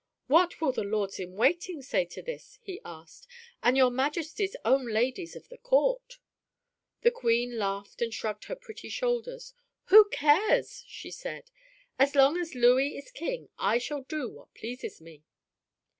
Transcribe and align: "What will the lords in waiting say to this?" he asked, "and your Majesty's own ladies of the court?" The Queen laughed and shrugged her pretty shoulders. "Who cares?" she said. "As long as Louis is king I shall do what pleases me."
"What 0.25 0.59
will 0.59 0.71
the 0.71 0.83
lords 0.83 1.19
in 1.19 1.35
waiting 1.35 1.83
say 1.83 2.05
to 2.05 2.23
this?" 2.23 2.57
he 2.63 2.81
asked, 2.83 3.27
"and 3.61 3.77
your 3.77 3.91
Majesty's 3.91 4.55
own 4.65 4.87
ladies 4.87 5.35
of 5.35 5.49
the 5.49 5.59
court?" 5.59 6.17
The 7.03 7.11
Queen 7.11 7.59
laughed 7.59 8.01
and 8.01 8.11
shrugged 8.11 8.45
her 8.45 8.55
pretty 8.55 8.89
shoulders. 8.89 9.53
"Who 9.89 10.09
cares?" 10.09 10.83
she 10.87 11.11
said. 11.11 11.51
"As 11.99 12.15
long 12.15 12.35
as 12.39 12.55
Louis 12.55 12.97
is 12.97 13.11
king 13.11 13.49
I 13.59 13.77
shall 13.77 14.01
do 14.01 14.27
what 14.27 14.55
pleases 14.55 15.01
me." 15.01 15.21